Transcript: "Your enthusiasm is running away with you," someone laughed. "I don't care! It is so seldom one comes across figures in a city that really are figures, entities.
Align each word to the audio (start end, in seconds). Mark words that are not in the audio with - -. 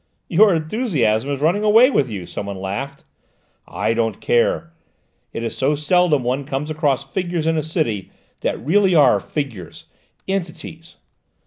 "Your 0.29 0.55
enthusiasm 0.55 1.29
is 1.29 1.41
running 1.41 1.63
away 1.63 1.91
with 1.91 2.09
you," 2.09 2.25
someone 2.25 2.57
laughed. 2.57 3.03
"I 3.67 3.93
don't 3.93 4.19
care! 4.19 4.73
It 5.31 5.43
is 5.43 5.55
so 5.55 5.75
seldom 5.75 6.23
one 6.23 6.43
comes 6.43 6.71
across 6.71 7.03
figures 7.07 7.45
in 7.45 7.55
a 7.55 7.61
city 7.61 8.09
that 8.39 8.65
really 8.65 8.95
are 8.95 9.19
figures, 9.19 9.85
entities. 10.27 10.97